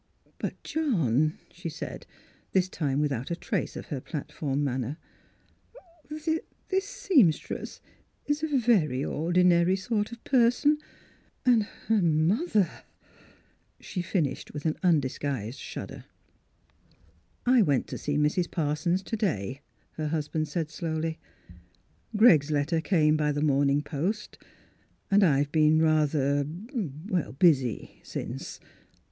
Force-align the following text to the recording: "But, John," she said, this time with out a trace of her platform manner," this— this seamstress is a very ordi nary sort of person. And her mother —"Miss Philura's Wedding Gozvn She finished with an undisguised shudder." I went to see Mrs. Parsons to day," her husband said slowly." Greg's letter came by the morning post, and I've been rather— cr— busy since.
"But, 0.39 0.63
John," 0.63 1.37
she 1.51 1.69
said, 1.69 2.07
this 2.53 2.67
time 2.69 3.01
with 3.01 3.11
out 3.11 3.29
a 3.29 3.35
trace 3.35 3.75
of 3.75 3.89
her 3.89 4.01
platform 4.01 4.63
manner," 4.63 4.97
this— 6.09 6.27
this 6.69 6.87
seamstress 6.87 7.81
is 8.25 8.41
a 8.41 8.47
very 8.57 9.01
ordi 9.01 9.45
nary 9.45 9.75
sort 9.75 10.11
of 10.11 10.23
person. 10.23 10.79
And 11.45 11.65
her 11.85 12.01
mother 12.01 12.01
—"Miss 12.09 12.41
Philura's 12.49 12.73
Wedding 12.73 12.73
Gozvn 13.81 13.85
She 13.85 14.01
finished 14.01 14.53
with 14.55 14.65
an 14.65 14.77
undisguised 14.81 15.59
shudder." 15.59 16.05
I 17.55 17.61
went 17.61 17.85
to 17.89 17.97
see 17.99 18.17
Mrs. 18.17 18.49
Parsons 18.49 19.03
to 19.03 19.15
day," 19.15 19.61
her 19.97 20.07
husband 20.07 20.47
said 20.47 20.71
slowly." 20.71 21.19
Greg's 22.17 22.49
letter 22.49 22.81
came 22.81 23.15
by 23.15 23.31
the 23.31 23.43
morning 23.43 23.83
post, 23.83 24.39
and 25.11 25.23
I've 25.23 25.51
been 25.51 25.79
rather— 25.79 26.47
cr— 27.13 27.19
busy 27.37 27.99
since. 28.01 28.59